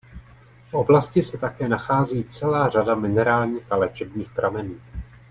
[0.65, 4.75] V oblasti se také nachází celá řada minerálních a léčebných pramenů.